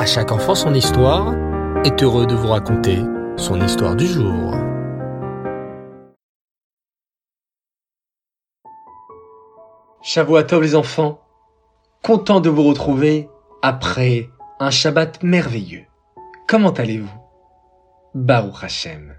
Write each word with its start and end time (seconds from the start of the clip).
À 0.00 0.06
chaque 0.06 0.32
enfant 0.32 0.54
son 0.54 0.72
histoire 0.72 1.34
est 1.84 2.02
heureux 2.02 2.24
de 2.26 2.34
vous 2.34 2.48
raconter 2.48 3.00
son 3.36 3.60
histoire 3.60 3.94
du 3.94 4.06
jour. 4.06 4.54
Tov 10.48 10.62
les 10.62 10.74
enfants, 10.74 11.20
content 12.02 12.40
de 12.40 12.48
vous 12.48 12.62
retrouver 12.62 13.28
après 13.60 14.30
un 14.58 14.70
Shabbat 14.70 15.22
merveilleux. 15.22 15.84
Comment 16.48 16.70
allez-vous? 16.70 17.20
Baruch 18.14 18.64
Hashem. 18.64 19.14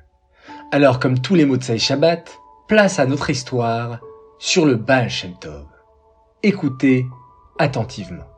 Alors 0.71 0.99
comme 0.99 1.19
tous 1.19 1.35
les 1.35 1.45
mots 1.45 1.57
de 1.57 1.77
Shabbat, 1.77 2.39
place 2.67 2.97
à 2.97 3.05
notre 3.05 3.29
histoire 3.29 3.99
sur 4.39 4.65
le 4.65 4.77
Baal 4.77 5.11
Shem 5.11 5.37
Tov. 5.37 5.67
Écoutez 6.41 7.05
attentivement. 7.59 8.30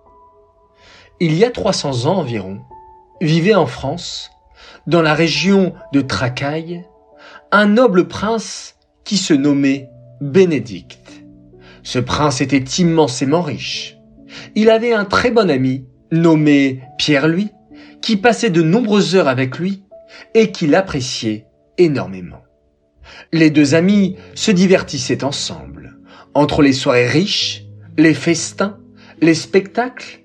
Il 1.25 1.35
y 1.35 1.45
a 1.45 1.51
300 1.51 2.07
ans 2.07 2.17
environ, 2.17 2.59
vivait 3.21 3.55
en 3.55 3.65
France, 3.65 4.29
dans 4.87 5.01
la 5.01 5.14
région 5.14 5.73
de 5.93 6.01
Tracaille, 6.01 6.83
un 7.50 7.65
noble 7.65 8.09
prince 8.09 8.75
qui 9.05 9.15
se 9.15 9.33
nommait 9.33 9.89
Bénédicte. 10.19 11.23
Ce 11.81 11.97
prince 11.97 12.41
était 12.41 12.65
immensément 12.81 13.41
riche. 13.41 13.95
Il 14.55 14.69
avait 14.69 14.91
un 14.91 15.05
très 15.05 15.31
bon 15.31 15.50
ami 15.50 15.86
nommé 16.11 16.81
Pierre-Louis, 16.97 17.51
qui 18.01 18.17
passait 18.17 18.50
de 18.50 18.61
nombreuses 18.61 19.15
heures 19.15 19.29
avec 19.29 19.57
lui 19.57 19.86
et 20.33 20.51
qui 20.51 20.67
l'appréciait 20.67 21.47
énormément. 21.78 22.43
Les 23.31 23.50
deux 23.50 23.75
amis 23.75 24.17
se 24.36 24.51
divertissaient 24.51 25.23
ensemble. 25.23 26.00
Entre 26.33 26.61
les 26.61 26.73
soirées 26.73 27.07
riches, 27.07 27.64
les 27.97 28.14
festins, 28.14 28.78
les 29.21 29.36
spectacles, 29.36 30.22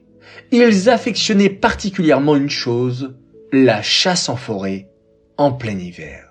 ils 0.51 0.89
affectionnaient 0.89 1.51
particulièrement 1.51 2.37
une 2.37 2.51
chose, 2.51 3.15
la 3.53 3.83
chasse 3.83 4.29
en 4.29 4.37
forêt, 4.37 4.89
en 5.37 5.53
plein 5.53 5.79
hiver. 5.79 6.25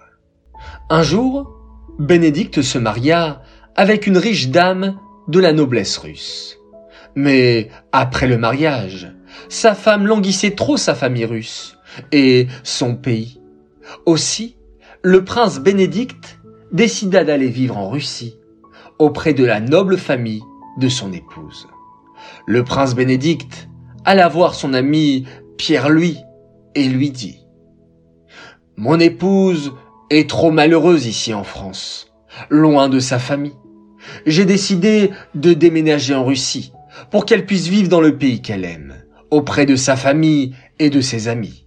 Un 0.89 1.03
jour, 1.03 1.53
Bénédicte 1.99 2.61
se 2.61 2.77
maria 2.77 3.41
avec 3.75 4.07
une 4.07 4.17
riche 4.17 4.49
dame 4.49 4.99
de 5.27 5.39
la 5.39 5.53
noblesse 5.53 5.97
russe. 5.97 6.57
Mais 7.15 7.69
après 7.91 8.27
le 8.27 8.37
mariage, 8.37 9.11
sa 9.49 9.75
femme 9.75 10.05
languissait 10.05 10.51
trop 10.51 10.77
sa 10.77 10.95
famille 10.95 11.25
russe 11.25 11.77
et 12.11 12.47
son 12.63 12.95
pays. 12.95 13.41
Aussi, 14.05 14.57
le 15.01 15.23
prince 15.23 15.59
Bénédicte 15.59 16.39
décida 16.71 17.23
d'aller 17.23 17.49
vivre 17.49 17.77
en 17.77 17.89
Russie, 17.89 18.37
auprès 18.99 19.33
de 19.33 19.45
la 19.45 19.59
noble 19.59 19.97
famille 19.97 20.43
de 20.77 20.89
son 20.89 21.13
épouse. 21.13 21.67
Le 22.45 22.63
prince 22.63 22.93
Bénédicte 22.93 23.69
alla 24.07 24.29
voir 24.29 24.55
son 24.55 24.73
ami 24.73 25.25
Pierre-Louis 25.57 26.17
et 26.75 26.87
lui 26.87 27.11
dit 27.11 27.45
Mon 28.77 29.01
épouse 29.01 29.73
est 30.09 30.29
trop 30.29 30.49
malheureuse 30.49 31.05
ici 31.05 31.33
en 31.33 31.43
France, 31.43 32.09
loin 32.49 32.87
de 32.87 32.99
sa 32.99 33.19
famille. 33.19 33.57
J'ai 34.25 34.45
décidé 34.45 35.11
de 35.35 35.51
déménager 35.51 36.15
en 36.15 36.23
Russie 36.23 36.71
pour 37.11 37.25
qu'elle 37.25 37.45
puisse 37.45 37.67
vivre 37.67 37.89
dans 37.89 37.99
le 37.99 38.17
pays 38.17 38.41
qu'elle 38.41 38.63
aime, 38.63 38.95
auprès 39.29 39.65
de 39.65 39.75
sa 39.75 39.97
famille 39.97 40.55
et 40.79 40.89
de 40.89 41.01
ses 41.01 41.27
amis. 41.27 41.65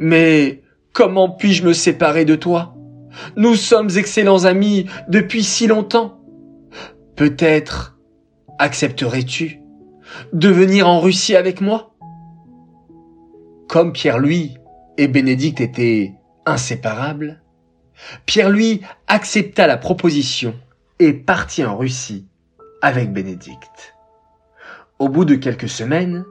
Mais 0.00 0.62
comment 0.92 1.30
puis-je 1.30 1.62
me 1.62 1.72
séparer 1.72 2.24
de 2.24 2.34
toi? 2.34 2.74
Nous 3.36 3.54
sommes 3.54 3.90
excellents 3.96 4.44
amis 4.44 4.86
depuis 5.08 5.44
si 5.44 5.68
longtemps. 5.68 6.20
Peut-être 7.14 7.96
accepterais-tu 8.58 9.59
de 10.32 10.48
venir 10.48 10.88
en 10.88 11.00
Russie 11.00 11.36
avec 11.36 11.60
moi 11.60 11.94
Comme 13.68 13.92
Pierre-Louis 13.92 14.54
et 14.98 15.08
Bénédicte 15.08 15.60
étaient 15.60 16.14
inséparables, 16.46 17.42
Pierre-Louis 18.26 18.80
accepta 19.06 19.66
la 19.66 19.76
proposition 19.76 20.54
et 20.98 21.12
partit 21.12 21.64
en 21.64 21.76
Russie 21.76 22.26
avec 22.82 23.12
Bénédicte. 23.12 23.94
Au 24.98 25.08
bout 25.08 25.24
de 25.24 25.34
quelques 25.34 25.68
semaines, 25.68 26.24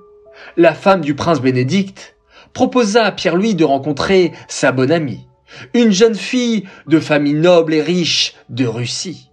la 0.57 0.73
femme 0.73 1.01
du 1.01 1.15
prince 1.15 1.41
Bénédicte 1.41 2.15
proposa 2.53 3.05
à 3.05 3.11
Pierre-Louis 3.11 3.55
de 3.55 3.65
rencontrer 3.65 4.31
sa 4.47 4.71
bonne 4.71 4.91
amie, 4.91 5.27
une 5.73 5.91
jeune 5.91 6.15
fille 6.15 6.67
de 6.87 6.99
famille 6.99 7.33
noble 7.33 7.73
et 7.73 7.81
riche 7.81 8.35
de 8.49 8.65
Russie. 8.65 9.31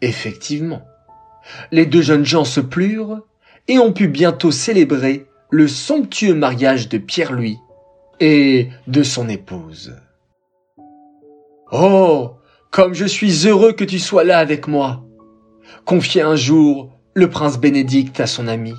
Effectivement, 0.00 0.82
les 1.72 1.86
deux 1.86 2.02
jeunes 2.02 2.24
gens 2.24 2.44
se 2.44 2.60
plurent 2.60 3.22
et 3.68 3.78
on 3.78 3.92
put 3.92 4.08
bientôt 4.08 4.50
célébrer 4.50 5.26
le 5.50 5.68
somptueux 5.68 6.34
mariage 6.34 6.88
de 6.88 6.98
Pierre-Louis 6.98 7.58
et 8.20 8.68
de 8.86 9.02
son 9.02 9.28
épouse. 9.28 9.94
Oh, 11.70 12.32
comme 12.70 12.94
je 12.94 13.04
suis 13.04 13.46
heureux 13.46 13.72
que 13.72 13.84
tu 13.84 13.98
sois 13.98 14.24
là 14.24 14.38
avec 14.38 14.66
moi, 14.66 15.04
confiait 15.84 16.22
un 16.22 16.36
jour 16.36 16.90
le 17.14 17.28
prince 17.28 17.58
Bénédicte 17.58 18.20
à 18.20 18.26
son 18.26 18.48
ami. 18.48 18.74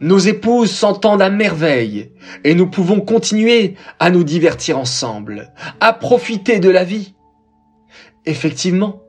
Nos 0.00 0.18
épouses 0.18 0.72
s'entendent 0.72 1.22
à 1.22 1.30
merveille 1.30 2.12
et 2.44 2.54
nous 2.54 2.68
pouvons 2.68 3.00
continuer 3.00 3.74
à 4.00 4.10
nous 4.10 4.24
divertir 4.24 4.78
ensemble, 4.78 5.52
à 5.80 5.92
profiter 5.92 6.58
de 6.58 6.70
la 6.70 6.84
vie. 6.84 7.14
Effectivement, 8.26 9.02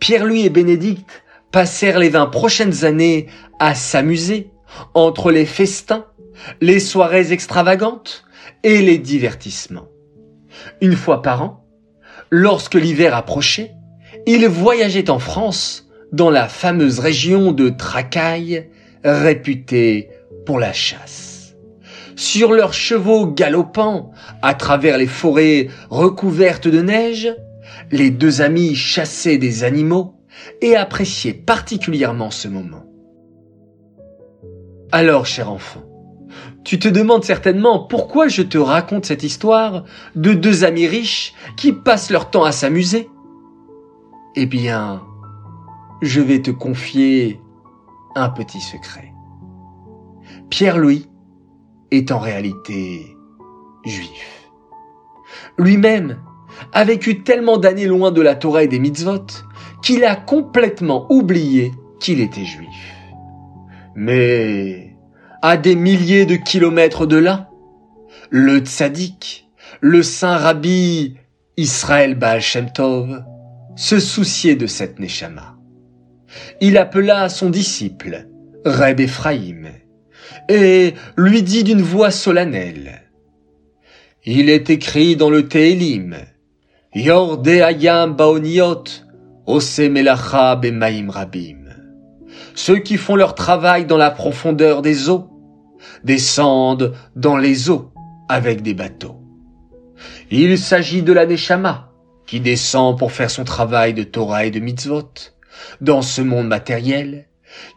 Pierre-Louis 0.00 0.46
et 0.46 0.50
Bénédicte 0.50 1.22
passèrent 1.50 1.98
les 1.98 2.08
vingt 2.08 2.26
prochaines 2.26 2.84
années 2.84 3.26
à 3.58 3.74
s'amuser 3.74 4.50
entre 4.94 5.30
les 5.30 5.46
festins, 5.46 6.06
les 6.60 6.80
soirées 6.80 7.32
extravagantes 7.32 8.24
et 8.62 8.80
les 8.82 8.98
divertissements. 8.98 9.88
Une 10.80 10.96
fois 10.96 11.22
par 11.22 11.42
an, 11.42 11.64
lorsque 12.30 12.74
l'hiver 12.74 13.14
approchait, 13.14 13.72
ils 14.26 14.46
voyageaient 14.46 15.10
en 15.10 15.18
France 15.18 15.88
dans 16.12 16.30
la 16.30 16.48
fameuse 16.48 16.98
région 16.98 17.52
de 17.52 17.68
Tracaille, 17.68 18.68
réputée 19.04 20.10
pour 20.46 20.58
la 20.58 20.72
chasse. 20.72 21.54
Sur 22.16 22.52
leurs 22.52 22.74
chevaux 22.74 23.26
galopants 23.26 24.10
à 24.42 24.54
travers 24.54 24.98
les 24.98 25.06
forêts 25.06 25.68
recouvertes 25.88 26.66
de 26.66 26.82
neige, 26.82 27.32
les 27.90 28.10
deux 28.10 28.40
amis 28.40 28.74
chassaient 28.74 29.38
des 29.38 29.62
animaux 29.62 30.17
et 30.60 30.76
apprécier 30.76 31.32
particulièrement 31.34 32.30
ce 32.30 32.48
moment. 32.48 32.84
Alors, 34.90 35.26
cher 35.26 35.50
enfant, 35.50 35.82
tu 36.64 36.78
te 36.78 36.88
demandes 36.88 37.24
certainement 37.24 37.80
pourquoi 37.80 38.28
je 38.28 38.42
te 38.42 38.58
raconte 38.58 39.06
cette 39.06 39.22
histoire 39.22 39.84
de 40.16 40.32
deux 40.32 40.64
amis 40.64 40.86
riches 40.86 41.34
qui 41.56 41.72
passent 41.72 42.10
leur 42.10 42.30
temps 42.30 42.44
à 42.44 42.52
s'amuser. 42.52 43.08
Eh 44.36 44.46
bien, 44.46 45.02
je 46.02 46.20
vais 46.20 46.40
te 46.40 46.50
confier 46.50 47.40
un 48.14 48.28
petit 48.30 48.60
secret. 48.60 49.12
Pierre-Louis 50.50 51.08
est 51.90 52.12
en 52.12 52.18
réalité 52.18 53.16
juif. 53.84 54.50
Lui-même 55.58 56.18
a 56.72 56.84
vécu 56.84 57.22
tellement 57.22 57.58
d'années 57.58 57.86
loin 57.86 58.10
de 58.10 58.20
la 58.20 58.34
Torah 58.34 58.62
et 58.62 58.68
des 58.68 58.78
mitzvot 58.78 59.26
qu'il 59.82 60.04
a 60.04 60.16
complètement 60.16 61.06
oublié 61.10 61.72
qu'il 62.00 62.20
était 62.20 62.44
juif. 62.44 62.94
Mais, 63.94 64.96
à 65.42 65.56
des 65.56 65.76
milliers 65.76 66.26
de 66.26 66.36
kilomètres 66.36 67.06
de 67.06 67.16
là, 67.16 67.50
le 68.30 68.58
tzaddik, 68.58 69.48
le 69.80 70.02
saint 70.02 70.36
rabbi 70.36 71.16
Israël 71.56 72.14
Baal 72.14 72.40
Shem 72.40 72.70
Tov, 72.72 73.24
se 73.76 73.98
souciait 73.98 74.56
de 74.56 74.66
cette 74.66 74.98
Neshama. 74.98 75.56
Il 76.60 76.76
appela 76.76 77.28
son 77.28 77.50
disciple, 77.50 78.28
Reb 78.64 79.00
Ephraim, 79.00 79.68
et 80.48 80.94
lui 81.16 81.42
dit 81.42 81.64
d'une 81.64 81.82
voix 81.82 82.10
solennelle, 82.10 83.02
Il 84.24 84.50
est 84.50 84.70
écrit 84.70 85.16
dans 85.16 85.30
le 85.30 85.48
Télim, 85.48 86.16
Yorde 86.94 87.48
Ayam 89.48 89.94
Baoniot, 90.60 91.10
Rabim. 91.10 91.64
Ceux 92.54 92.78
qui 92.78 92.96
font 92.98 93.16
leur 93.16 93.34
travail 93.34 93.86
dans 93.86 93.96
la 93.96 94.10
profondeur 94.10 94.82
des 94.82 95.08
eaux 95.08 95.30
descendent 96.04 96.94
dans 97.16 97.38
les 97.38 97.70
eaux 97.70 97.92
avec 98.28 98.62
des 98.62 98.74
bateaux. 98.74 99.16
Il 100.30 100.58
s'agit 100.58 101.02
de 101.02 101.12
la 101.12 101.24
Neshama 101.24 101.90
qui 102.26 102.40
descend 102.40 102.98
pour 102.98 103.12
faire 103.12 103.30
son 103.30 103.44
travail 103.44 103.94
de 103.94 104.02
Torah 104.02 104.44
et 104.44 104.50
de 104.50 104.60
mitzvot 104.60 105.10
dans 105.80 106.02
ce 106.02 106.20
monde 106.20 106.46
matériel 106.46 107.26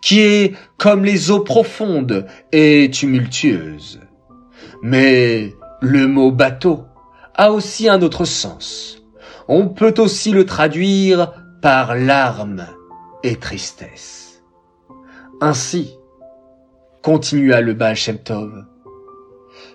qui 0.01 0.19
est 0.19 0.53
comme 0.77 1.05
les 1.05 1.31
eaux 1.31 1.39
profondes 1.39 2.25
et 2.51 2.89
tumultueuses. 2.91 4.01
Mais 4.83 5.53
le 5.79 6.07
mot 6.07 6.31
bateau 6.31 6.83
a 7.35 7.51
aussi 7.51 7.87
un 7.87 8.01
autre 8.01 8.25
sens. 8.25 9.01
On 9.47 9.69
peut 9.69 9.93
aussi 9.97 10.31
le 10.31 10.45
traduire 10.45 11.40
par 11.61 11.95
larmes 11.95 12.65
et 13.23 13.35
tristesse. 13.35 14.43
Ainsi, 15.41 15.95
continua 17.01 17.61
le 17.61 17.73
Baal 17.73 17.95
Shem 17.95 18.17
Tov, 18.17 18.65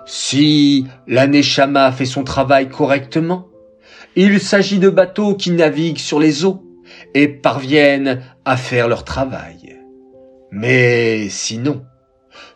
Si 0.07 0.87
l'Aneshama 1.07 1.93
fait 1.93 2.05
son 2.05 2.25
travail 2.25 2.69
correctement, 2.69 3.49
il 4.17 4.41
s'agit 4.41 4.79
de 4.79 4.91
bateaux 4.91 5.35
qui 5.35 5.51
naviguent 5.51 5.99
sur 5.99 6.19
les 6.19 6.45
eaux 6.45 6.65
et 7.15 7.29
parviennent 7.29 8.23
à 8.45 8.57
faire 8.57 8.89
leur 8.89 9.05
travail. 9.05 9.79
Mais 10.51 11.29
sinon, 11.29 11.85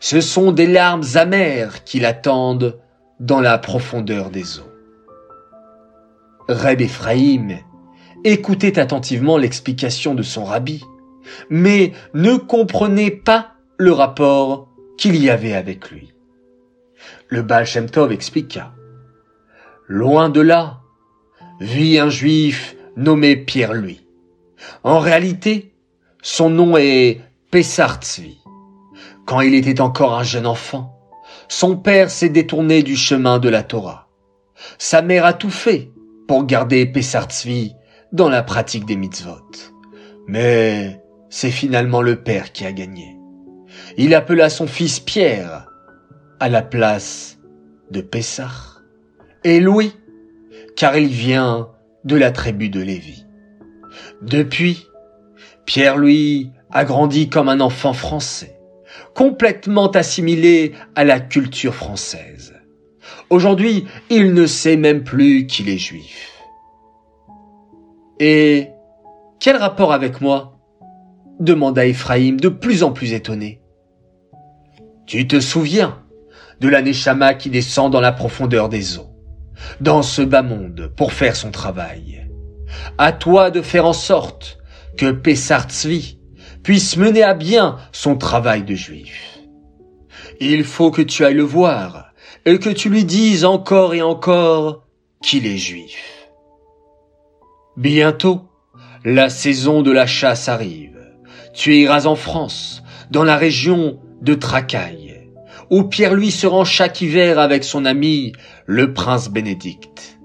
ce 0.01 0.21
sont 0.21 0.53
des 0.53 0.67
larmes 0.67 1.05
amères 1.15 1.85
qui 1.85 2.01
l'attendent 2.01 2.81
dans 3.21 3.41
la 3.41 3.59
profondeur 3.59 4.31
des 4.31 4.59
eaux. 4.59 4.73
Reb 6.49 6.81
Ephraim 6.81 7.59
écoutait 8.25 8.79
attentivement 8.79 9.37
l'explication 9.37 10.15
de 10.15 10.23
son 10.23 10.45
rabbi, 10.45 10.85
mais 11.49 11.93
ne 12.15 12.37
comprenait 12.37 13.11
pas 13.11 13.55
le 13.77 13.93
rapport 13.93 14.69
qu'il 14.99 15.17
y 15.17 15.31
avait 15.31 15.55
avec 15.55 15.91
lui. 15.91 16.13
Le 17.29 17.43
Baal 17.43 17.67
Shem 17.67 17.89
Tov 17.89 18.13
expliqua. 18.13 18.73
Loin 19.87 20.29
de 20.29 20.41
là, 20.41 20.81
vit 21.61 21.99
un 21.99 22.11
juif 22.11 22.77
nommé 22.97 23.37
Pierre-Louis. 23.37 24.07
En 24.85 24.99
réalité, 24.99 25.73
son 26.23 26.51
nom 26.51 26.77
est 26.77 27.21
Pessar 27.51 27.99
Quand 29.27 29.41
il 29.41 29.55
était 29.55 29.81
encore 29.81 30.15
un 30.15 30.23
jeune 30.23 30.47
enfant, 30.47 30.97
son 31.49 31.77
père 31.77 32.11
s'est 32.11 32.29
détourné 32.29 32.83
du 32.83 32.97
chemin 32.97 33.39
de 33.39 33.49
la 33.49 33.63
Torah. 33.63 34.09
Sa 34.79 35.03
mère 35.03 35.25
a 35.25 35.33
tout 35.33 35.51
fait 35.51 35.91
pour 36.29 36.45
garder 36.45 36.87
Pessar 36.87 37.27
dans 38.13 38.29
la 38.29 38.43
pratique 38.43 38.87
des 38.87 38.97
mitzvot. 38.97 39.51
Mais 40.27 41.01
c'est 41.29 41.51
finalement 41.51 42.03
le 42.03 42.17
père 42.17 42.53
qui 42.53 42.65
a 42.65 42.73
gagné. 42.73 43.17
Il 43.97 44.15
appela 44.15 44.51
son 44.51 44.67
fils 44.67 45.01
Pierre 45.01 45.67
à 46.41 46.49
la 46.49 46.63
place 46.63 47.39
de 47.91 48.01
Pessah 48.01 48.51
et 49.45 49.61
Louis, 49.61 49.93
car 50.77 50.97
il 50.97 51.09
vient 51.09 51.69
de 52.05 52.17
la 52.17 52.31
tribu 52.31 52.69
de 52.69 52.81
Lévi. 52.81 53.25
Depuis, 54.23 54.87
Pierre-Louis 55.67 56.51
a 56.71 56.85
grandi 56.85 57.29
comme 57.29 57.49
un 57.49 57.61
enfant 57.61 57.93
français, 57.93 58.59
complètement 59.15 59.91
assimilé 59.91 60.73
à 60.95 61.05
la 61.05 61.21
culture 61.21 61.75
française. 61.75 62.55
Aujourd'hui, 63.29 63.87
il 64.09 64.35
ne 64.35 64.47
sait 64.47 64.77
même 64.77 65.05
plus 65.05 65.47
qu'il 65.47 65.69
est 65.69 65.79
juif. 65.79 66.30
Et 68.23 68.69
quel 69.41 69.57
rapport 69.57 69.95
avec 69.95 70.21
moi 70.21 70.59
demanda 71.41 71.87
Ephraim 71.87 72.37
de 72.37 72.51
plus 72.51 72.83
en 72.83 72.93
plus 72.93 73.15
étonné. 73.15 73.63
Tu 75.07 75.27
te 75.27 75.41
souviens 75.41 76.03
de 76.61 76.69
l'Aneshama 76.69 77.33
qui 77.33 77.49
descend 77.49 77.91
dans 77.91 78.03
la 78.03 78.13
profondeur 78.13 78.69
des 78.69 78.99
eaux, 78.99 79.09
dans 79.81 80.03
ce 80.03 80.21
bas 80.21 80.43
monde 80.43 80.93
pour 80.99 81.15
faire 81.15 81.35
son 81.35 81.51
travail? 81.51 82.29
À 82.99 83.13
toi 83.13 83.51
de 83.51 83.63
faire 83.63 83.87
en 83.87 83.95
sorte 83.95 84.59
que 84.99 85.11
Pessar 85.13 85.67
puisse 86.63 86.99
mener 86.99 87.23
à 87.23 87.33
bien 87.33 87.79
son 87.91 88.17
travail 88.17 88.65
de 88.65 88.75
juif. 88.75 89.41
Il 90.41 90.65
faut 90.65 90.91
que 90.91 91.01
tu 91.01 91.25
ailles 91.25 91.33
le 91.33 91.43
voir 91.43 92.13
et 92.45 92.59
que 92.59 92.69
tu 92.69 92.91
lui 92.91 93.07
dises 93.07 93.47
encore 93.47 93.95
et 93.95 94.03
encore 94.03 94.87
qu'il 95.23 95.47
est 95.47 95.57
juif. 95.57 96.20
Bientôt, 97.81 98.43
la 99.07 99.31
saison 99.31 99.81
de 99.81 99.91
la 99.91 100.07
chasse 100.07 100.51
arrive. 100.51 100.99
Tu 101.55 101.77
iras 101.77 102.05
en 102.05 102.15
France, 102.15 102.83
dans 103.11 103.25
la 103.25 103.39
région 103.39 103.99
de 104.21 104.35
Tracaille, 104.35 105.31
où 105.71 105.85
Pierre-Louis 105.85 106.31
se 106.31 106.47
rend 106.47 106.67
chaque 106.67 107.01
hiver 107.01 107.39
avec 107.39 107.65
son 107.65 107.87
ami, 107.87 108.33
le 108.67 108.93
prince 108.93 109.31
Bénédicte. 109.31 110.21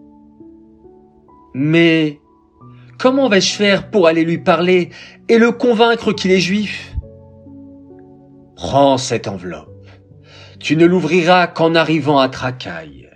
Mais 1.54 2.20
comment 3.00 3.30
vais-je 3.30 3.54
faire 3.54 3.90
pour 3.90 4.08
aller 4.08 4.26
lui 4.26 4.40
parler 4.40 4.90
et 5.30 5.38
le 5.38 5.54
convaincre 5.54 6.12
qu'il 6.12 6.32
est 6.32 6.42
juif? 6.42 6.94
Prends 8.58 8.98
cette 8.98 9.30
enveloppe. 9.30 9.88
Tu 10.60 10.76
ne 10.76 10.86
l'ouvriras 10.86 11.48
qu'en 11.48 11.74
arrivant 11.74 12.20
à 12.20 12.28
Tracaille. 12.28 13.08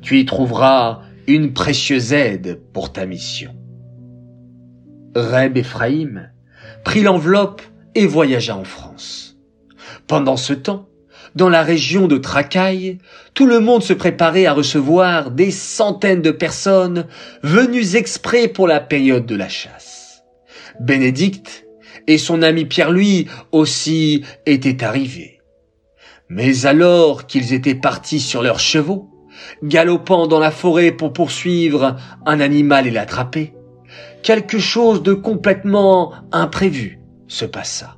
Tu 0.00 0.18
y 0.18 0.24
trouveras 0.24 1.02
une 1.26 1.52
précieuse 1.52 2.14
aide 2.14 2.62
pour 2.72 2.90
ta 2.90 3.04
mission. 3.04 3.54
Reb 5.14 5.56
Ephraim 5.56 6.30
prit 6.84 7.02
l'enveloppe 7.02 7.62
et 7.94 8.06
voyagea 8.06 8.56
en 8.56 8.64
France. 8.64 9.36
Pendant 10.06 10.36
ce 10.36 10.52
temps, 10.52 10.88
dans 11.34 11.48
la 11.48 11.62
région 11.62 12.08
de 12.08 12.18
Tracaille, 12.18 12.98
tout 13.34 13.46
le 13.46 13.60
monde 13.60 13.82
se 13.82 13.92
préparait 13.92 14.46
à 14.46 14.52
recevoir 14.52 15.30
des 15.30 15.50
centaines 15.50 16.22
de 16.22 16.30
personnes 16.30 17.06
venues 17.42 17.96
exprès 17.96 18.48
pour 18.48 18.66
la 18.66 18.80
période 18.80 19.26
de 19.26 19.36
la 19.36 19.48
chasse. 19.48 20.22
Bénédicte 20.80 21.64
et 22.06 22.18
son 22.18 22.42
ami 22.42 22.64
Pierre-Louis 22.64 23.28
aussi 23.52 24.24
étaient 24.46 24.84
arrivés. 24.84 25.40
Mais 26.28 26.66
alors 26.66 27.26
qu'ils 27.26 27.52
étaient 27.52 27.74
partis 27.74 28.20
sur 28.20 28.42
leurs 28.42 28.60
chevaux, 28.60 29.10
galopant 29.62 30.26
dans 30.26 30.38
la 30.38 30.50
forêt 30.50 30.92
pour 30.92 31.12
poursuivre 31.12 31.96
un 32.26 32.40
animal 32.40 32.86
et 32.86 32.90
l'attraper, 32.90 33.54
quelque 34.22 34.58
chose 34.58 35.02
de 35.02 35.14
complètement 35.14 36.12
imprévu 36.32 37.00
se 37.28 37.44
passa. 37.44 37.96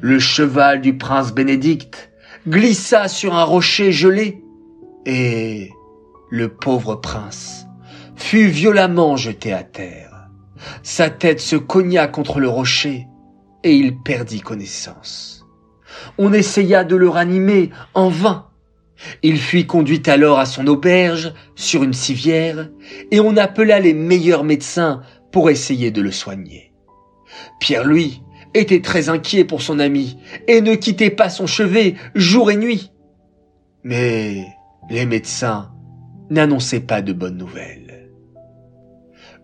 Le 0.00 0.18
cheval 0.18 0.80
du 0.80 0.96
prince 0.96 1.32
Bénédicte 1.32 2.10
glissa 2.48 3.08
sur 3.08 3.34
un 3.34 3.44
rocher 3.44 3.92
gelé 3.92 4.42
et 5.04 5.70
le 6.30 6.48
pauvre 6.48 6.96
prince 6.96 7.66
fut 8.14 8.48
violemment 8.48 9.16
jeté 9.16 9.52
à 9.52 9.62
terre. 9.62 10.28
Sa 10.82 11.10
tête 11.10 11.40
se 11.40 11.56
cogna 11.56 12.08
contre 12.08 12.40
le 12.40 12.48
rocher 12.48 13.06
et 13.62 13.72
il 13.72 13.98
perdit 13.98 14.40
connaissance. 14.40 15.44
On 16.18 16.32
essaya 16.32 16.84
de 16.84 16.96
le 16.96 17.08
ranimer 17.08 17.70
en 17.94 18.08
vain. 18.08 18.46
Il 19.22 19.38
fut 19.38 19.66
conduit 19.66 20.02
alors 20.06 20.38
à 20.38 20.46
son 20.46 20.66
auberge 20.66 21.32
sur 21.54 21.82
une 21.82 21.92
civière 21.92 22.70
et 23.10 23.20
on 23.20 23.36
appela 23.36 23.78
les 23.78 23.92
meilleurs 23.92 24.44
médecins 24.44 25.02
pour 25.36 25.50
essayer 25.50 25.90
de 25.90 26.00
le 26.00 26.12
soigner. 26.12 26.72
Pierre-Louis 27.60 28.22
était 28.54 28.80
très 28.80 29.10
inquiet 29.10 29.44
pour 29.44 29.60
son 29.60 29.80
ami 29.80 30.16
et 30.48 30.62
ne 30.62 30.74
quittait 30.74 31.10
pas 31.10 31.28
son 31.28 31.46
chevet 31.46 31.96
jour 32.14 32.50
et 32.50 32.56
nuit. 32.56 32.90
Mais 33.84 34.46
les 34.88 35.04
médecins 35.04 35.74
n'annonçaient 36.30 36.80
pas 36.80 37.02
de 37.02 37.12
bonnes 37.12 37.36
nouvelles. 37.36 38.08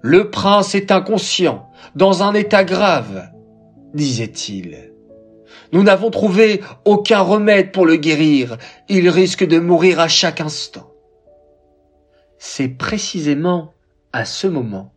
Le 0.01 0.31
prince 0.31 0.75
est 0.75 0.91
inconscient, 0.91 1.69
dans 1.95 2.23
un 2.23 2.33
état 2.33 2.65
grave, 2.65 3.29
disait-il. 3.93 4.95
Nous 5.75 5.83
n'avons 5.83 6.09
trouvé 6.09 6.63
aucun 6.87 7.21
remède 7.21 7.71
pour 7.71 7.85
le 7.85 7.97
guérir. 7.97 8.57
Il 8.89 9.11
risque 9.11 9.45
de 9.47 9.59
mourir 9.59 10.01
à 10.01 10.09
chaque 10.09 10.41
instant. 10.41 10.91
C'est 12.39 12.79
précisément 12.79 13.75
à 14.15 14.25
ce 14.25 14.47
moment 14.47 14.95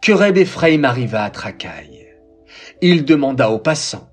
que 0.00 0.12
Reb 0.12 0.36
Ephraim 0.36 0.84
arriva 0.84 1.24
à 1.24 1.30
Tracaille 1.30 1.96
il 2.80 3.04
demanda 3.04 3.50
aux 3.50 3.58
passants. 3.58 4.10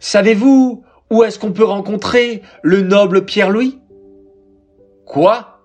Savez-vous 0.00 0.84
où 1.10 1.24
est-ce 1.24 1.38
qu'on 1.38 1.52
peut 1.52 1.64
rencontrer 1.64 2.42
le 2.62 2.82
noble 2.82 3.24
Pierre-Louis 3.24 3.80
Quoi? 5.06 5.60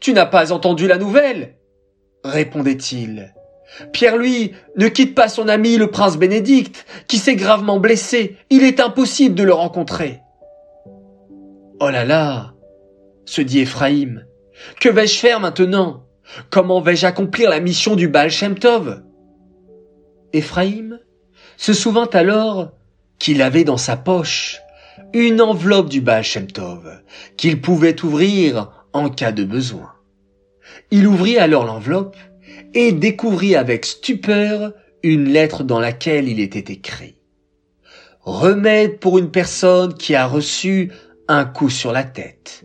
Tu 0.00 0.12
n'as 0.12 0.26
pas 0.26 0.52
entendu 0.52 0.86
la 0.86 0.98
nouvelle? 0.98 1.56
répondait-il. 2.24 3.34
Pierre-Louis 3.92 4.52
ne 4.76 4.88
quitte 4.88 5.14
pas 5.14 5.28
son 5.28 5.48
ami 5.48 5.76
le 5.76 5.90
prince 5.90 6.16
Bénédicte, 6.16 6.86
qui 7.06 7.18
s'est 7.18 7.36
gravement 7.36 7.78
blessé. 7.78 8.36
Il 8.48 8.62
est 8.64 8.80
impossible 8.80 9.34
de 9.34 9.42
le 9.42 9.52
rencontrer. 9.52 10.20
Oh 11.80 11.90
là 11.90 12.04
là 12.04 12.54
se 13.26 13.40
dit 13.40 13.60
Ephraim. 13.60 14.22
Que 14.80 14.88
vais-je 14.88 15.18
faire 15.18 15.40
maintenant? 15.40 16.04
Comment 16.50 16.80
vais-je 16.80 17.06
accomplir 17.06 17.50
la 17.50 17.60
mission 17.60 17.96
du 17.96 18.08
Baal 18.08 18.30
Shem 18.30 18.58
Tov? 18.58 19.02
Ephraim 20.32 20.98
se 21.56 21.72
souvint 21.72 22.08
alors 22.12 22.72
qu'il 23.18 23.42
avait 23.42 23.64
dans 23.64 23.76
sa 23.76 23.96
poche 23.96 24.60
une 25.12 25.40
enveloppe 25.40 25.88
du 25.88 26.00
Baal 26.00 26.24
Shem 26.24 26.46
Tov 26.46 27.02
qu'il 27.36 27.60
pouvait 27.60 28.02
ouvrir 28.04 28.86
en 28.92 29.08
cas 29.10 29.32
de 29.32 29.44
besoin. 29.44 29.92
Il 30.90 31.06
ouvrit 31.06 31.38
alors 31.38 31.64
l'enveloppe 31.64 32.16
et 32.74 32.92
découvrit 32.92 33.56
avec 33.56 33.84
stupeur 33.84 34.72
une 35.02 35.28
lettre 35.28 35.62
dans 35.62 35.80
laquelle 35.80 36.28
il 36.28 36.40
était 36.40 36.72
écrit 36.72 37.16
Remède 38.20 38.98
pour 38.98 39.18
une 39.18 39.30
personne 39.30 39.94
qui 39.94 40.14
a 40.14 40.26
reçu 40.26 40.90
un 41.28 41.44
coup 41.44 41.68
sur 41.68 41.92
la 41.92 42.04
tête. 42.04 42.64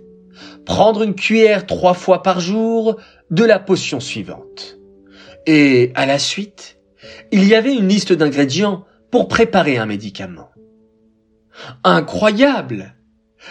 Prendre 0.66 1.04
une 1.04 1.16
cuillère 1.16 1.66
trois 1.66 1.94
fois 1.94 2.22
par 2.24 2.40
jour 2.40 2.98
de 3.32 3.44
la 3.44 3.60
potion 3.60 4.00
suivante. 4.00 4.78
Et 5.46 5.92
à 5.96 6.06
la 6.06 6.20
suite, 6.20 6.80
il 7.32 7.46
y 7.46 7.56
avait 7.56 7.76
une 7.76 7.88
liste 7.88 8.14
d'ingrédients 8.14 8.86
pour 9.12 9.28
préparer 9.28 9.78
un 9.78 9.86
médicament. 9.86 10.52
Incroyable 11.84 12.96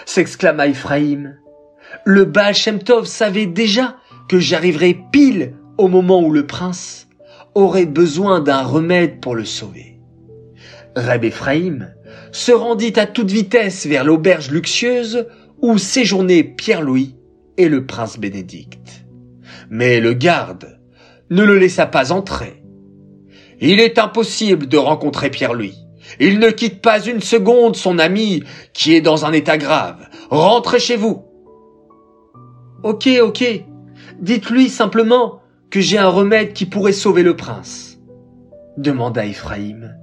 s'exclama 0.04 0.68
Ephraim. 0.68 1.36
le 2.04 2.24
Baal 2.24 2.54
Shem 2.54 2.82
Tov 2.82 3.06
savait 3.06 3.46
déjà 3.46 3.96
que 4.28 4.38
j'arriverais 4.38 4.96
pile 5.12 5.54
au 5.78 5.88
moment 5.88 6.20
où 6.20 6.32
le 6.32 6.46
prince 6.46 7.08
aurait 7.54 7.86
besoin 7.86 8.40
d'un 8.40 8.62
remède 8.62 9.20
pour 9.20 9.34
le 9.34 9.44
sauver. 9.44 10.00
Reb 10.96 11.24
Ephraim 11.24 11.88
se 12.32 12.52
rendit 12.52 12.98
à 12.98 13.06
toute 13.06 13.30
vitesse 13.30 13.86
vers 13.86 14.04
l'auberge 14.04 14.50
luxueuse 14.50 15.26
où 15.60 15.78
séjournaient 15.78 16.44
Pierre-Louis 16.44 17.16
et 17.56 17.68
le 17.68 17.86
prince 17.86 18.18
Bénédicte. 18.18 19.04
Mais 19.70 20.00
le 20.00 20.12
garde 20.12 20.78
ne 21.30 21.42
le 21.42 21.58
laissa 21.58 21.86
pas 21.86 22.12
entrer. 22.12 22.62
Il 23.60 23.80
est 23.80 23.98
impossible 23.98 24.66
de 24.66 24.76
rencontrer 24.76 25.30
Pierre-Louis. 25.30 25.74
Il 26.20 26.38
ne 26.38 26.50
quitte 26.50 26.80
pas 26.80 27.04
une 27.04 27.20
seconde 27.20 27.76
son 27.76 27.98
ami 27.98 28.42
qui 28.72 28.94
est 28.94 29.00
dans 29.00 29.26
un 29.26 29.32
état 29.32 29.58
grave. 29.58 30.08
Rentrez 30.30 30.78
chez 30.78 30.96
vous. 30.96 31.24
Ok, 32.82 33.08
ok. 33.20 33.44
Dites-lui 34.20 34.68
simplement 34.68 35.40
que 35.70 35.80
j'ai 35.80 35.98
un 35.98 36.08
remède 36.08 36.52
qui 36.52 36.66
pourrait 36.66 36.92
sauver 36.92 37.22
le 37.22 37.36
prince. 37.36 37.98
demanda 38.76 39.26
Ephraim. 39.26 39.94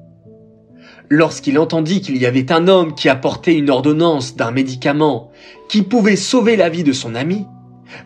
Lorsqu'il 1.10 1.60
entendit 1.60 2.02
qu'il 2.02 2.18
y 2.18 2.26
avait 2.26 2.52
un 2.52 2.68
homme 2.68 2.96
qui 2.96 3.10
apportait 3.10 3.56
une 3.56 3.70
ordonnance 3.70 4.36
d'un 4.36 4.52
médicament 4.52 5.32
qui 5.70 5.84
pouvait 5.84 6.16
sauver 6.16 6.56
la 6.56 6.70
vie 6.70 6.84
de 6.84 6.94
son 6.94 7.16
ami, 7.16 7.46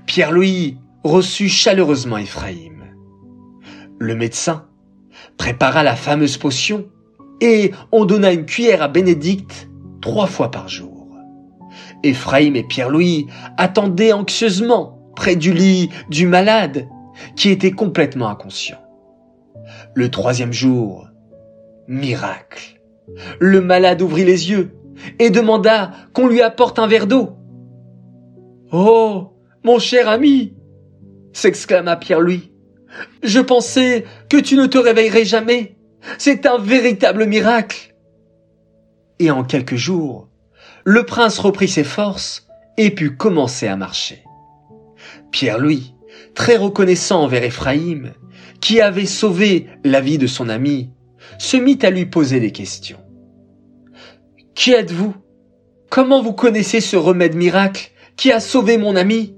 Pierre-Louis 0.06 0.78
reçut 1.04 1.50
chaleureusement 1.50 2.18
Ephraim. 2.18 2.84
Le 4.00 4.16
médecin 4.16 4.66
prépara 5.38 5.84
la 5.84 5.96
fameuse 5.96 6.38
potion 6.38 6.88
et 7.42 7.72
on 7.92 8.06
donna 8.06 8.34
une 8.34 8.46
cuillère 8.46 8.82
à 8.82 8.88
Bénédicte 8.90 9.70
trois 10.02 10.28
fois 10.28 10.52
par 10.52 10.68
jour. 10.68 11.08
Ephraim 12.04 12.54
et 12.56 12.64
Pierre-Louis 12.64 13.28
attendaient 13.58 14.14
anxieusement 14.14 15.00
près 15.16 15.36
du 15.36 15.54
lit 15.54 15.90
du 16.10 16.28
malade 16.28 16.88
qui 17.36 17.50
était 17.50 17.72
complètement 17.72 18.30
inconscient. 18.30 18.80
Le 19.94 20.10
troisième 20.10 20.54
jour, 20.54 21.08
miracle. 21.88 22.79
Le 23.40 23.62
malade 23.62 24.02
ouvrit 24.02 24.26
les 24.26 24.50
yeux 24.50 24.72
et 25.20 25.30
demanda 25.30 25.92
qu'on 26.14 26.28
lui 26.28 26.42
apporte 26.42 26.80
un 26.80 26.88
verre 26.88 27.08
d'eau. 27.08 27.32
Oh, 28.72 29.34
mon 29.64 29.80
cher 29.80 30.10
ami, 30.10 30.54
s'exclama 31.34 31.96
Pierre-Louis. 31.96 32.52
Je 33.24 33.40
pensais 33.40 34.06
que 34.30 34.38
tu 34.38 34.56
ne 34.56 34.66
te 34.66 34.78
réveillerais 34.78 35.26
jamais. 35.26 35.76
C'est 36.18 36.46
un 36.46 36.58
véritable 36.58 37.26
miracle. 37.26 37.96
Et 39.20 39.32
en 39.32 39.44
quelques 39.44 39.76
jours, 39.76 40.30
le 40.86 41.04
prince 41.06 41.40
reprit 41.40 41.68
ses 41.68 41.84
forces 41.84 42.48
et 42.78 42.92
put 42.92 43.16
commencer 43.16 43.68
à 43.68 43.76
marcher. 43.76 44.24
Pierre-Louis, 45.32 45.94
très 46.36 46.58
reconnaissant 46.58 47.24
envers 47.24 47.44
Ephraim, 47.44 48.14
qui 48.62 48.82
avait 48.82 49.06
sauvé 49.06 49.68
la 49.84 50.02
vie 50.02 50.18
de 50.18 50.28
son 50.28 50.50
ami, 50.50 50.90
se 51.40 51.58
mit 51.58 51.80
à 51.82 51.90
lui 51.90 52.06
poser 52.06 52.40
des 52.40 52.52
questions. 52.52 53.00
Qui 54.54 54.74
êtes-vous? 54.74 55.16
Comment 55.90 56.22
vous 56.22 56.34
connaissez 56.34 56.82
ce 56.82 56.98
remède 56.98 57.36
miracle 57.36 57.92
qui 58.18 58.32
a 58.32 58.40
sauvé 58.40 58.78
mon 58.78 58.96
ami? 58.96 59.36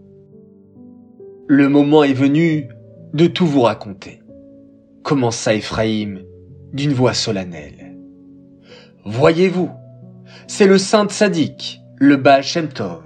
Le 1.48 1.70
moment 1.70 2.04
est 2.04 2.14
venu 2.14 2.70
de 3.14 3.28
tout 3.28 3.46
vous 3.46 3.62
raconter, 3.62 4.20
commença 5.04 5.54
Ephraim 5.54 6.20
d'une 6.74 6.92
voix 6.92 7.14
solennelle. 7.14 7.96
Voyez-vous, 9.06 9.70
c'est 10.48 10.68
le 10.68 10.78
saint 10.78 11.08
sadique, 11.08 11.82
le 11.98 12.18
Baal 12.18 12.44
Shem 12.44 12.70
Tov, 12.70 13.04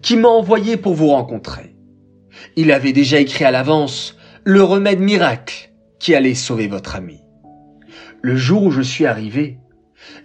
qui 0.00 0.16
m'a 0.16 0.28
envoyé 0.28 0.76
pour 0.76 0.94
vous 0.94 1.08
rencontrer. 1.08 1.76
Il 2.56 2.72
avait 2.72 2.92
déjà 2.92 3.20
écrit 3.20 3.44
à 3.44 3.50
l'avance 3.50 4.16
le 4.44 4.62
remède 4.62 5.00
miracle 5.00 5.72
qui 5.98 6.14
allait 6.14 6.34
sauver 6.34 6.68
votre 6.68 6.96
ami. 6.96 7.19
Le 8.22 8.36
jour 8.36 8.64
où 8.64 8.70
je 8.70 8.82
suis 8.82 9.06
arrivé, 9.06 9.58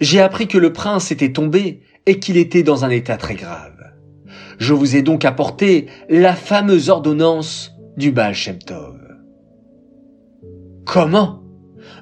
j'ai 0.01 0.21
appris 0.21 0.47
que 0.47 0.57
le 0.57 0.73
prince 0.73 1.11
était 1.11 1.31
tombé 1.31 1.81
et 2.05 2.19
qu'il 2.19 2.37
était 2.37 2.63
dans 2.63 2.85
un 2.85 2.89
état 2.89 3.17
très 3.17 3.35
grave. 3.35 3.93
Je 4.57 4.73
vous 4.73 4.95
ai 4.95 5.01
donc 5.01 5.25
apporté 5.25 5.87
la 6.09 6.33
fameuse 6.33 6.89
ordonnance 6.89 7.73
du 7.97 8.11
Baal 8.11 8.33
Shem 8.33 8.59
Tov. 8.59 8.99
Comment? 10.85 11.43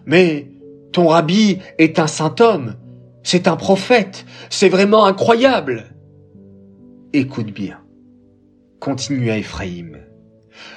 Mais 0.06 0.52
ton 0.92 1.08
rabbi 1.08 1.60
est 1.78 2.00
un 2.00 2.08
saint 2.08 2.36
homme, 2.40 2.76
c'est 3.24 3.48
un 3.48 3.56
prophète, 3.56 4.26
c'est 4.50 4.70
vraiment 4.70 5.06
incroyable. 5.06 5.96
Écoute 7.14 7.52
bien, 7.52 7.80
continua 8.80 9.38
Ephraim. 9.38 9.92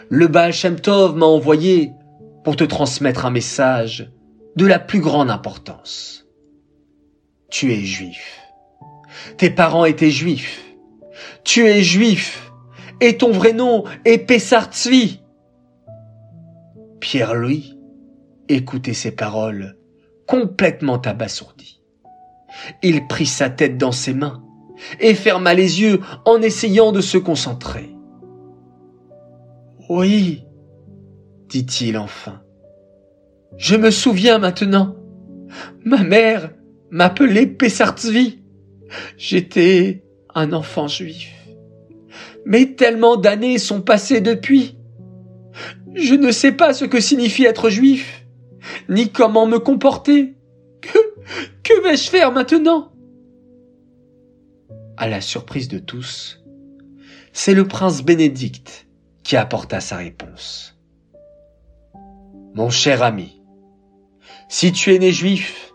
Le 0.09 0.29
Baal 0.29 0.53
Shem 0.53 0.79
Tov 0.79 1.17
m'a 1.17 1.27
envoyé 1.27 1.91
pour 2.45 2.57
te 2.57 2.65
transmettre 2.65 3.27
un 3.27 3.31
message 3.31 4.11
de 4.57 4.67
la 4.67 4.79
plus 4.79 5.01
grande 5.01 5.31
importance. 5.31 6.27
Tu 7.51 7.73
es 7.73 7.81
juif. 7.81 8.41
Tes 9.37 9.51
parents 9.51 9.85
étaient 9.85 10.11
juifs. 10.11 10.63
Tu 11.45 11.67
es 11.67 11.83
juif. 11.83 12.53
Et 13.01 13.19
ton 13.19 13.31
vrai 13.31 13.53
nom 13.53 13.85
est 14.05 14.19
Pessar 14.19 14.73
Tzvi. 14.73 15.21
Pierre-Louis 17.01 17.79
écoutait 18.49 18.95
ces 18.95 19.13
paroles 19.13 19.77
complètement 20.27 21.01
abasourdi. 21.03 21.83
Il 22.83 23.07
prit 23.07 23.27
sa 23.27 23.51
tête 23.51 23.77
dans 23.77 23.93
ses 23.93 24.15
mains 24.15 24.43
et 24.99 25.15
ferma 25.15 25.55
les 25.55 25.83
yeux 25.83 26.01
en 26.25 26.41
essayant 26.41 26.93
de 26.93 27.01
se 27.01 27.19
concentrer. 27.19 27.95
Oui, 29.89 30.45
dit-il 31.49 31.97
enfin. 31.99 32.43
Je 33.59 33.77
me 33.77 33.91
souviens 33.91 34.39
maintenant. 34.39 34.97
Ma 35.85 36.03
mère 36.03 36.51
m'appelait 36.91 37.47
Pessartzvi. 37.47 38.41
J'étais 39.17 40.05
un 40.35 40.53
enfant 40.53 40.89
juif. 40.89 41.33
Mais 42.45 42.75
tellement 42.75 43.17
d'années 43.17 43.59
sont 43.59 43.81
passées 43.81 44.21
depuis. 44.21 44.77
Je 45.95 46.15
ne 46.15 46.31
sais 46.31 46.53
pas 46.53 46.75
ce 46.75 46.85
que 46.85 47.01
signifie 47.01 47.45
être 47.45 47.71
juif 47.71 48.27
ni 48.89 49.11
comment 49.11 49.47
me 49.47 49.59
comporter. 49.59 50.35
Que, 50.81 50.99
que 51.63 51.83
vais-je 51.83 52.11
faire 52.11 52.33
maintenant? 52.33 52.93
À 54.97 55.09
la 55.09 55.21
surprise 55.21 55.69
de 55.69 55.79
tous, 55.79 56.45
c'est 57.33 57.55
le 57.55 57.67
prince 57.67 58.03
Bénédicte 58.03 58.87
qui 59.23 59.37
apporta 59.37 59.81
sa 59.81 59.97
réponse. 59.97 60.79
Mon 62.55 62.71
cher 62.71 63.03
ami, 63.03 63.43
si 64.49 64.73
tu 64.73 64.95
es 64.95 64.99
né 64.99 65.13
juif, 65.13 65.75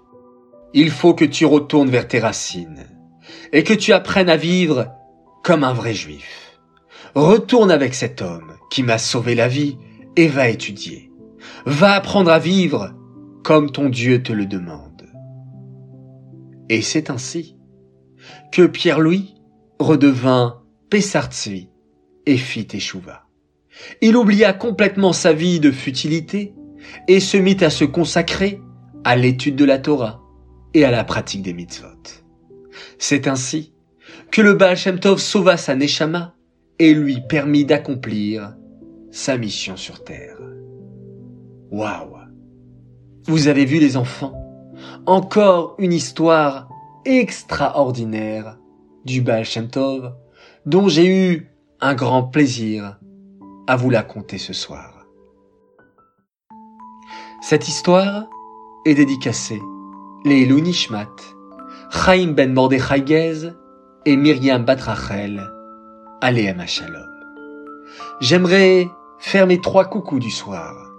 il 0.73 0.89
faut 0.89 1.13
que 1.13 1.25
tu 1.25 1.45
retournes 1.45 1.89
vers 1.89 2.07
tes 2.07 2.19
racines 2.19 2.85
et 3.51 3.63
que 3.63 3.73
tu 3.73 3.91
apprennes 3.93 4.29
à 4.29 4.37
vivre 4.37 4.87
comme 5.43 5.63
un 5.63 5.73
vrai 5.73 5.93
juif. 5.93 6.59
Retourne 7.15 7.71
avec 7.71 7.93
cet 7.93 8.21
homme 8.21 8.53
qui 8.69 8.83
m'a 8.83 8.97
sauvé 8.97 9.35
la 9.35 9.49
vie 9.49 9.77
et 10.15 10.27
va 10.27 10.47
étudier. 10.47 11.11
Va 11.65 11.93
apprendre 11.93 12.31
à 12.31 12.39
vivre 12.39 12.93
comme 13.43 13.71
ton 13.71 13.89
Dieu 13.89 14.23
te 14.23 14.31
le 14.31 14.45
demande. 14.45 15.09
Et 16.69 16.81
c'est 16.81 17.09
ainsi 17.09 17.57
que 18.51 18.65
Pierre-Louis 18.65 19.35
redevint 19.79 20.61
Pessartzvi 20.89 21.69
et 22.25 22.37
fit 22.37 22.67
échouva. 22.71 23.25
Il 24.01 24.15
oublia 24.15 24.53
complètement 24.53 25.13
sa 25.13 25.33
vie 25.33 25.59
de 25.59 25.71
futilité 25.71 26.53
et 27.07 27.19
se 27.19 27.38
mit 27.38 27.57
à 27.61 27.69
se 27.69 27.85
consacrer 27.85 28.61
à 29.03 29.15
l'étude 29.15 29.55
de 29.55 29.65
la 29.65 29.79
Torah 29.79 30.21
et 30.73 30.85
à 30.85 30.91
la 30.91 31.03
pratique 31.03 31.41
des 31.41 31.53
mitzvot. 31.53 31.88
C'est 32.97 33.27
ainsi 33.27 33.73
que 34.31 34.41
le 34.41 34.53
Baal 34.53 34.77
Shem 34.77 35.00
Tov 35.00 35.19
sauva 35.19 35.57
sa 35.57 35.75
Neshama 35.75 36.35
et 36.79 36.93
lui 36.93 37.21
permit 37.27 37.65
d'accomplir 37.65 38.55
sa 39.11 39.38
mission 39.38 39.75
sur 39.77 40.03
terre. 40.03 40.38
Waouh 41.71 42.17
Vous 43.25 43.47
avez 43.47 43.65
vu 43.65 43.79
les 43.79 43.97
enfants 43.97 44.33
Encore 45.05 45.75
une 45.79 45.93
histoire 45.93 46.69
extraordinaire 47.05 48.57
du 49.05 49.21
Baal 49.21 49.45
Shem 49.45 49.67
Tov 49.67 50.13
dont 50.65 50.88
j'ai 50.88 51.07
eu 51.07 51.51
un 51.79 51.95
grand 51.95 52.23
plaisir 52.23 53.00
à 53.67 53.75
vous 53.75 53.89
la 53.89 54.03
conter 54.03 54.38
ce 54.38 54.53
soir. 54.53 55.00
Cette 57.43 57.67
histoire 57.67 58.25
est 58.86 58.93
dédicacée 58.93 59.63
les 60.24 60.45
Nishmat, 60.45 61.10
Chaim 61.89 62.33
ben 62.38 62.53
Mordechai 62.53 63.03
Gez 63.03 63.50
et 64.05 64.15
Myriam 64.15 64.63
Batrachel, 64.63 65.41
Aléem 66.21 66.63
Shalom. 66.67 67.10
J'aimerais 68.19 68.88
faire 69.17 69.48
mes 69.48 69.60
trois 69.60 69.86
coucous 69.86 70.19
du 70.19 70.29
soir. 70.29 70.91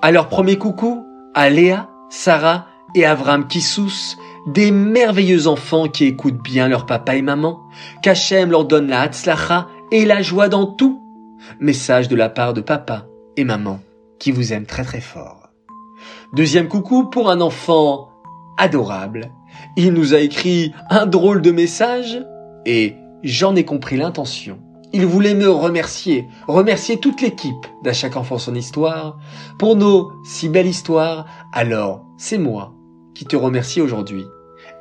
Alors 0.00 0.28
premier 0.28 0.56
coucou 0.56 1.06
à 1.34 1.50
Léa, 1.50 1.90
Sarah 2.08 2.66
et 2.94 3.04
Avram 3.04 3.46
Kissous, 3.46 4.16
des 4.46 4.70
merveilleux 4.70 5.46
enfants 5.46 5.88
qui 5.88 6.06
écoutent 6.06 6.42
bien 6.42 6.68
leur 6.68 6.86
papa 6.86 7.16
et 7.16 7.22
maman, 7.22 7.60
qu'Hachem 8.02 8.50
leur 8.50 8.64
donne 8.64 8.88
la 8.88 9.02
Hatzlacha 9.02 9.68
et 9.90 10.06
la 10.06 10.22
joie 10.22 10.48
dans 10.48 10.64
tout. 10.64 11.02
Message 11.60 12.08
de 12.08 12.16
la 12.16 12.30
part 12.30 12.54
de 12.54 12.62
papa 12.62 13.04
et 13.36 13.44
maman 13.44 13.78
qui 14.18 14.32
vous 14.32 14.54
aiment 14.54 14.66
très 14.66 14.84
très 14.84 15.02
fort. 15.02 15.41
Deuxième 16.32 16.68
coucou 16.68 17.04
pour 17.10 17.28
un 17.28 17.42
enfant 17.42 18.08
adorable. 18.56 19.32
Il 19.76 19.92
nous 19.92 20.14
a 20.14 20.18
écrit 20.20 20.72
un 20.88 21.04
drôle 21.04 21.42
de 21.42 21.50
message 21.50 22.24
et 22.64 22.96
j'en 23.22 23.54
ai 23.54 23.66
compris 23.66 23.98
l'intention. 23.98 24.58
Il 24.94 25.04
voulait 25.04 25.34
me 25.34 25.50
remercier, 25.50 26.26
remercier 26.48 26.98
toute 26.98 27.20
l'équipe 27.20 27.66
d'À 27.82 27.92
chaque 27.92 28.16
enfant 28.16 28.38
son 28.38 28.54
histoire 28.54 29.18
pour 29.58 29.76
nos 29.76 30.10
si 30.24 30.48
belles 30.48 30.68
histoires. 30.68 31.26
Alors, 31.52 32.06
c'est 32.16 32.38
moi 32.38 32.72
qui 33.14 33.26
te 33.26 33.36
remercie 33.36 33.82
aujourd'hui. 33.82 34.24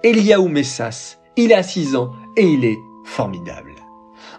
Eliaou 0.03 0.47
Messas, 0.47 1.17
il 1.35 1.51
a 1.53 1.63
6 1.63 1.97
ans 1.97 2.13
et 2.37 2.45
il 2.45 2.63
est 2.63 2.79
formidable. 3.03 3.75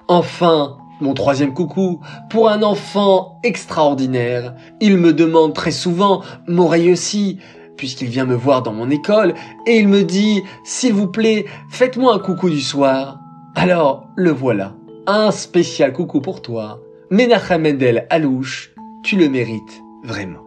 Enfin, 0.08 0.78
mon 1.02 1.14
troisième 1.14 1.52
coucou, 1.52 2.00
pour 2.30 2.48
un 2.48 2.62
enfant 2.62 3.40
extraordinaire. 3.42 4.54
Il 4.80 4.96
me 4.96 5.12
demande 5.12 5.54
très 5.54 5.70
souvent, 5.70 6.22
m'oreille 6.46 6.92
aussi, 6.92 7.38
puisqu'il 7.76 8.08
vient 8.08 8.24
me 8.24 8.34
voir 8.34 8.62
dans 8.62 8.72
mon 8.72 8.90
école, 8.90 9.34
et 9.66 9.78
il 9.78 9.88
me 9.88 10.04
dit, 10.04 10.42
s'il 10.64 10.94
vous 10.94 11.08
plaît, 11.08 11.46
faites-moi 11.68 12.14
un 12.14 12.18
coucou 12.18 12.48
du 12.48 12.60
soir. 12.60 13.18
Alors, 13.54 14.06
le 14.16 14.30
voilà. 14.30 14.74
Un 15.06 15.30
spécial 15.30 15.92
coucou 15.92 16.20
pour 16.20 16.42
toi. 16.42 16.80
Menachem 17.10 17.62
Mendel 17.62 18.06
Alouche, 18.08 18.72
tu 19.02 19.16
le 19.16 19.28
mérites 19.28 19.82
vraiment. 20.04 20.44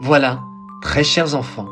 Voilà, 0.00 0.40
très 0.82 1.04
chers 1.04 1.36
enfants, 1.36 1.68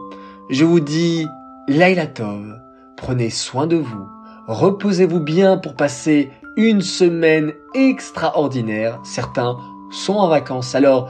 je 0.51 0.65
vous 0.65 0.79
dis 0.79 1.27
Laila 1.67 2.07
Tov, 2.07 2.61
prenez 2.97 3.31
soin 3.31 3.67
de 3.67 3.77
vous, 3.77 4.05
reposez-vous 4.47 5.19
bien 5.21 5.57
pour 5.57 5.75
passer 5.75 6.31
une 6.61 6.83
semaine 6.83 7.55
extraordinaire. 7.73 9.01
Certains 9.03 9.57
sont 9.91 10.15
en 10.15 10.29
vacances, 10.29 10.75
alors 10.75 11.09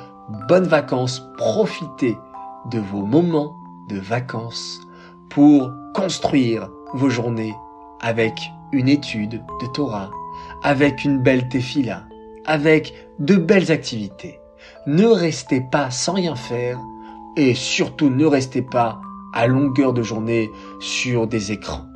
bonnes 0.49 0.69
vacances, 0.69 1.27
profitez 1.37 2.17
de 2.71 2.79
vos 2.79 3.05
moments 3.05 3.57
de 3.89 3.99
vacances 3.99 4.81
pour 5.29 5.73
construire 5.93 6.71
vos 6.95 7.11
journées 7.11 7.55
avec 8.01 8.35
une 8.71 8.89
étude 8.89 9.43
de 9.61 9.67
Torah, 9.75 10.11
avec 10.63 11.05
une 11.05 11.19
belle 11.19 11.49
tefila, 11.49 12.05
avec 12.47 12.95
de 13.19 13.35
belles 13.35 13.73
activités. 13.73 14.39
Ne 14.87 15.07
restez 15.07 15.61
pas 15.61 15.91
sans 15.91 16.13
rien 16.13 16.37
faire 16.37 16.79
et 17.37 17.55
surtout 17.55 18.09
ne 18.09 18.25
restez 18.25 18.63
pas 18.63 19.01
à 19.35 19.49
longueur 19.49 19.93
de 19.93 20.03
journée 20.03 20.49
sur 20.79 21.27
des 21.27 21.51
écrans. 21.51 21.87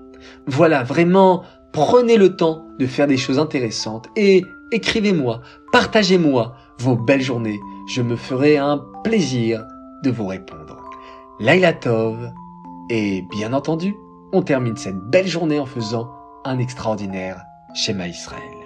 Voilà, 0.49 0.83
vraiment, 0.83 1.45
prenez 1.75 2.17
le 2.17 2.37
temps 2.37 2.65
de 2.79 2.87
faire 2.87 3.09
des 3.09 3.17
choses 3.17 3.41
intéressantes 3.41 4.09
et 4.17 4.45
écrivez-moi, 4.71 5.41
partagez-moi 5.73 6.55
vos 6.79 6.97
belles 6.97 7.21
journées. 7.21 7.61
Je 7.89 8.01
me 8.01 8.15
ferai 8.15 8.57
un 8.57 8.81
plaisir 9.03 9.65
de 10.05 10.11
vous 10.11 10.27
répondre. 10.27 10.89
Laila 11.41 11.73
Tov, 11.73 12.33
et 12.91 13.23
bien 13.23 13.53
entendu, 13.53 13.97
on 14.33 14.43
termine 14.43 14.77
cette 14.77 14.99
belle 15.11 15.27
journée 15.27 15.59
en 15.59 15.67
faisant 15.67 16.09
un 16.45 16.59
extraordinaire 16.59 17.43
schéma 17.75 18.07
Israël. 18.07 18.64